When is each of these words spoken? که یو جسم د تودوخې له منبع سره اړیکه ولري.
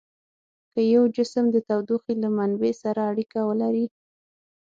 که 0.73 0.79
یو 0.93 1.03
جسم 1.15 1.45
د 1.51 1.57
تودوخې 1.67 2.13
له 2.23 2.29
منبع 2.37 2.71
سره 2.83 3.01
اړیکه 3.11 3.39
ولري. 3.49 3.85